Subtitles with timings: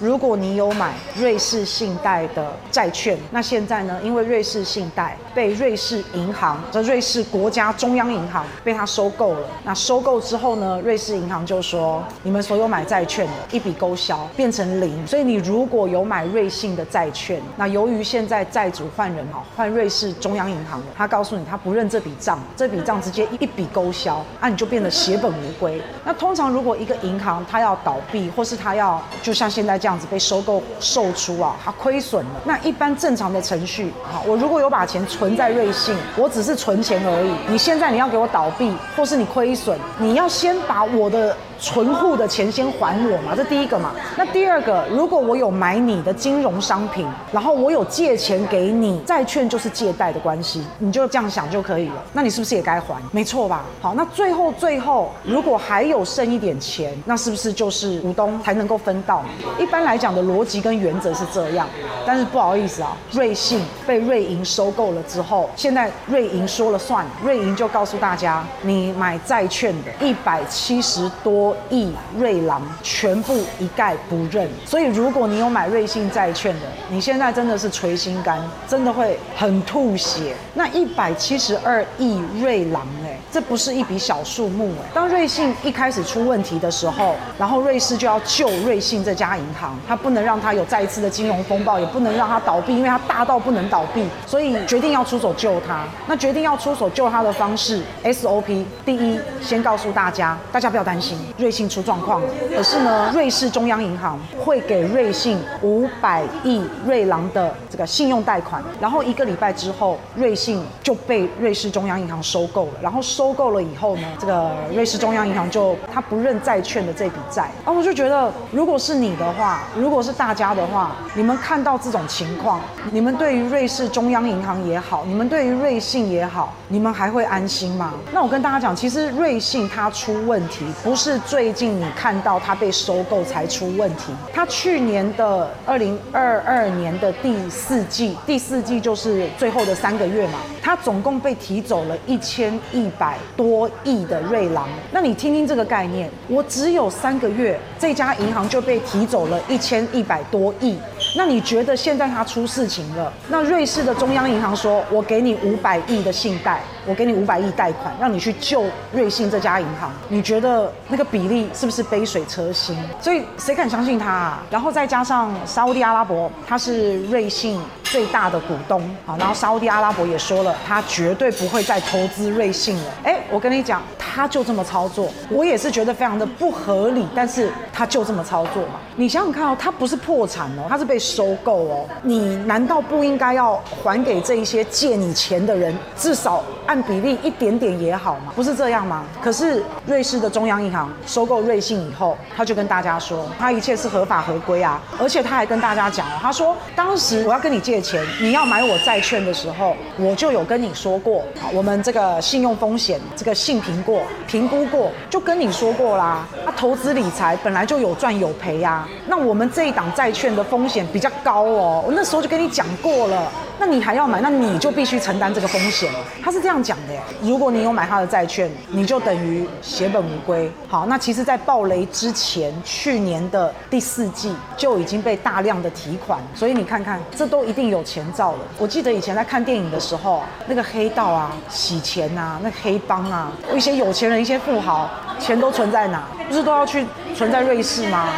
[0.00, 9.48] 如果你有买瑞士信贷的债券，那现在呢，因为瑞士信贷被瑞士银行，这瑞士国家中央银行被它收购了。
[9.62, 15.06] 那收购之后呢，瑞士银行就说，你们所有买债券的一笔勾销，变成零。
[15.06, 25.80] 所以你如果有买瑞信的债券，那由于现在债主换人哈，换瑞士中央银行了，他告诉你他不认这笔账，这笔账直接一笔勾销，那你就变得血本无归。
[26.04, 29.80] 那通常如果一个银行它要倒闭，或是它要就像现在。
[29.84, 32.30] 这样子被收购售出啊，它亏损了。
[32.46, 37.52] 那一般正常的程序，啊，我如果有把钱存在瑞信，我只是存钱而已。
[37.52, 41.36] 你现在你要给我倒闭，或是你亏损，你要先把我的。
[41.58, 43.92] 存户的钱先还我嘛，这第一个嘛。
[44.16, 52.02] 那第二个，如果我有买你的金融商品，然后我有借钱给你，债券就是借贷的关系，你就这样想就可以了。
[52.12, 52.96] 那你是不是也该还？
[53.12, 53.64] 没错吧？
[53.80, 59.22] 好，那最后最后，如果还有剩一点钱，那是不是就是股东才能够分到？
[59.58, 61.66] 一般来讲的逻辑跟原则是这样。
[62.06, 71.43] 但是不好意思啊，瑞信被瑞银收购了之后，现在瑞银说了算，瑞银就告诉大家，你买债券的一百七十多。
[71.68, 80.36] 亿瑞郎全部一概不认，所以如果你有买瑞信债券的，你现在真的是垂心肝，真的会很吐血。
[80.54, 82.86] 那一百七十二亿瑞郎，
[83.34, 84.88] 这不是一笔小数目哎。
[84.94, 95.84] 当瑞信一开始出问题的时候，然后瑞士就要救瑞信这家银行，他不能让他有再一次的金融风暴，也不能让他倒闭，因为他大到不能倒闭，所以决定要出手救他。
[96.06, 101.18] 那决定要出手救他的方式，SOP，第一，先告诉大家，大家不要担心。
[101.36, 112.72] 瑞信出状况了，可是呢，瑞士中央银行会给瑞信五百亿瑞郎的这个信用贷款，然后一个礼拜之后，瑞信就被瑞士中央银行收购了。
[112.80, 117.50] 然后收收购了以后呢，这个瑞士中央银行就他不认债券的这笔债。
[117.64, 122.60] 然后我就觉得，如果是你的话，如果是大家的话，你们看到这种情况，
[122.92, 127.94] 你们对于瑞士中央银行也好，你们对于瑞信也好，你们还会安心吗？
[128.12, 131.18] 那我跟大家讲，其实瑞信它出问题不是。
[131.20, 144.66] 最近你看到它被收购才出问题，它去年的二零二二年的第四季，第四季就是最后的三个月嘛，他总共被提走了一千一百多亿的瑞郎。
[144.92, 150.78] 那你听听这个概念，我只有三个月，这家银行就被提走了一千一百多亿。
[151.16, 153.12] 那你觉得现在它出事情了？
[153.28, 159.90] 那瑞士的中央银行说，我给你五百亿的信贷，我给你五百亿贷款，让你去救瑞信这家银行。
[160.08, 162.76] 你觉得那个比例是不是杯水车薪？
[163.00, 164.42] 所以谁敢相信他啊？
[164.50, 172.92] 然后再加上沙乌地阿拉伯，他是瑞信最大的股东，好，然后沙乌地阿拉伯也说了，他绝对不会再投资瑞信了。
[173.04, 178.80] 哎，我跟你讲，他就这么操作，我也是觉得非常的不合理，但是他就这么操作嘛。
[178.96, 180.98] 你想想看哦，他不是破产哦，他是被。
[181.04, 188.32] 收购哦，你难道不应该要还给这一些借你钱的人，至少按比例一点点也好嘛？
[188.36, 189.04] 不是这样吗？
[189.22, 206.26] 可是瑞士的中央银行收购瑞信以后，他就跟大家说，他一切是合法合规啊，而且他还跟大家讲，他说当时我要跟你借钱，你要买我债券的时候，我就有跟你说过，我们这个信用风险这个信评过评估过，就跟你说过啦。
[206.44, 210.84] 他投资理财本来就有赚有赔呀，那我们这一档债券的风险。
[210.92, 215.90] 比较高哦，我那时候就跟你讲过了，那你还要买，那你就必须承担这个风险。
[216.22, 220.50] 他是这样讲的，如果你有买他的债券，你就等于血本无归。
[220.66, 228.38] 好，那其实，在暴雷之前，去年的第四季就已经被大量的提款，所以你看看，这都一定有前兆了。
[228.58, 234.88] 我记得以前在看电影的时候，那个黑道啊、洗钱啊、那黑帮啊，一些有钱人、一些富豪，
[235.20, 236.08] 钱都存在哪？
[236.26, 238.08] 不是都要去存在瑞士吗？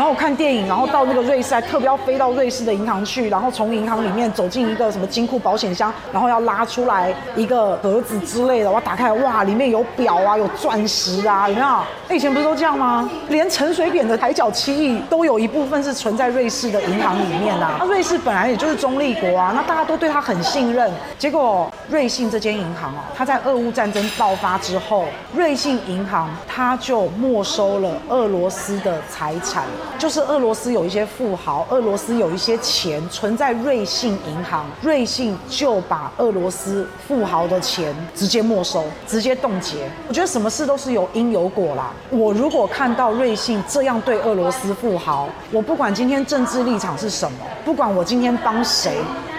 [0.00, 11.66] 然后我看电影，然后到那个瑞士，还特别要飞到瑞士的银行去，然后从银行里面走进一个什么金库保险箱，然后要拉出来一个盒子之类的，我打开，哇，里面有表啊，有钻石啊，有没有？
[12.08, 13.10] 那以前不是都这样吗？
[13.28, 17.76] 连陈水扁的海角七亿都有一部分是存在瑞士的银行里面啊。
[17.78, 20.90] 那瑞士本来也就是中立国啊，那大家都对他很信任。
[21.18, 29.64] 结果瑞信这间银行啊，它在俄乌战争爆发之后，瑞信银行它就没收了俄罗斯的财产。
[29.98, 39.90] 就是俄罗斯有一些富豪，俄罗斯有一些钱存在瑞信银行，瑞信就把俄罗斯富豪的钱直接没收，直接冻结。
[40.06, 41.90] 我觉得什么事都是有因有果啦。
[42.10, 48.92] 我如果看到瑞信这样对俄罗斯富豪，我不管今天政治立场是什么，不管我今天帮谁。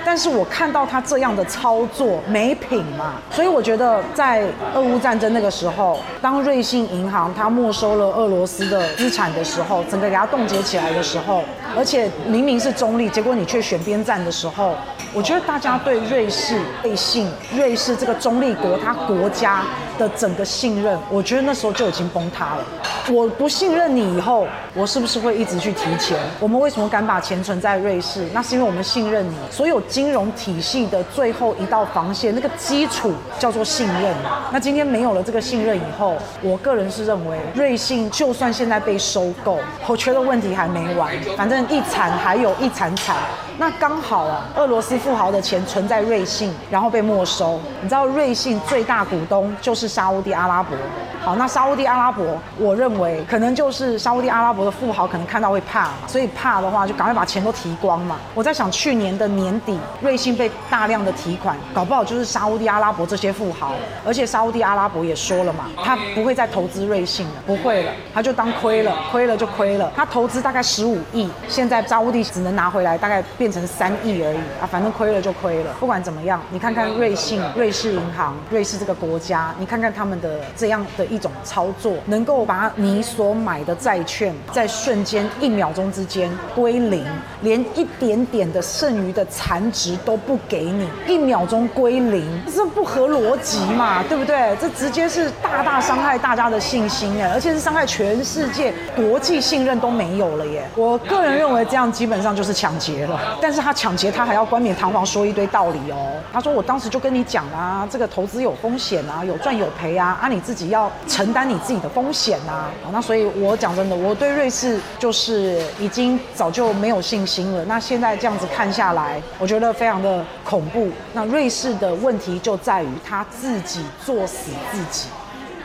[0.03, 3.13] 但是我看到他这样的操作，每没品嘛。
[3.29, 4.43] 所以我觉得在
[4.73, 11.43] 俄乌战争那个时候，当瑞信银行它没收了俄罗斯的资产的时候，整个给它冻结起来的时候，
[11.77, 14.75] 而且明明是中立，结果你却选边站的时候，
[15.13, 19.61] 我觉得大家对瑞士、瑞信、瑞士这个中立国它国家
[20.01, 22.65] 的整个信任，我觉得那时候就已经崩塌了。
[23.11, 26.17] 我不信任你以后，我是不是会一直去提钱？
[26.39, 28.25] 我们为什么敢把钱存在瑞士？
[28.33, 29.35] 那是因为我们信任你。
[29.51, 34.15] 所有金融体系的最后一道防线，那个基础叫做信任。
[34.51, 41.13] 那今天没有了这个信任以后，我个人是认为，瑞信就算现在被收购，我觉得问题还没完。
[41.37, 43.15] 反正一惨还有一惨惨。
[43.57, 47.59] 那刚好啊，俄罗斯富豪的钱存在瑞信，然后被没收。
[47.81, 50.75] 你知道瑞信最大股东就是沙乌地阿拉伯。
[51.23, 52.25] 好，那沙乌地阿拉伯，
[52.57, 58.17] 我认为可能就是沙乌地阿拉伯的富豪可能看到会怕，所以怕的话就赶快把钱都提光嘛。
[58.33, 63.73] 我在想，去年的年底，瑞信被大量的提款，搞不好就是沙乌地阿拉伯这些富豪。
[64.03, 69.91] 而且沙乌地阿拉伯也说了嘛，他不会再投资瑞信了，不会了，他就当亏了，亏了就亏了。
[69.95, 75.71] 他投资大概十五亿，现在沙乌地只能拿回来大概变成三亿而已啊，反正亏了就亏了。
[75.79, 81.05] 不管怎么样，你看看瑞信、瑞士银行、瑞士这个国家，你看看他们的这样的。
[81.11, 87.05] 一种操作，能够把你所买的债券在瞬间一秒钟之间归零，
[87.41, 92.25] 连一点点的剩余的残值都不给你，一秒钟归零，
[92.55, 94.01] 这不合逻辑嘛？
[94.03, 94.55] 对不对？
[94.61, 100.63] 这直接是大大伤害大家的信心哎，而且是伤害全世界国际信任都没有了耶！
[100.77, 103.19] 我个人认为这样基本上就是抢劫了。
[103.41, 106.13] 但是他抢劫，他还要冠冕堂皇说一堆道理哦。
[106.31, 110.91] 他说我当时就跟你讲啦，这个投资有风险啊，有赚有赔啊，啊你自己要。
[111.07, 117.65] 承担你自己的风险呐，那所以我讲真的，我对瑞士就是已经早就没有信心了。
[117.65, 120.89] 那现在这样子看下来，我觉得非常的恐怖。
[121.13, 125.09] 那瑞士的问题就在于他自己作死自己，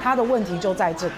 [0.02, 1.14] 他的问题就在这个。